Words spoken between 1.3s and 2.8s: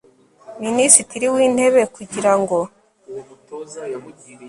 w intebe kugira ngo